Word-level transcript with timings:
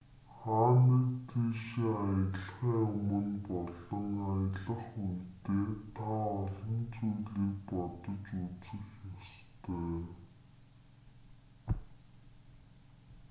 хаа 0.37 0.71
нэг 0.91 1.07
тийшээ 1.29 1.89
аялахын 2.07 2.75
өмнө 2.87 3.31
болон 3.49 4.05
аялах 4.33 4.85
үедээ 5.05 5.67
та 5.95 6.07
олон 6.41 6.75
зүйлийг 6.93 7.55
бодож 7.69 8.25
үзэх 8.41 8.89
ёстой 9.19 10.01